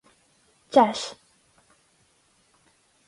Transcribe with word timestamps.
Deis. 0.73 1.01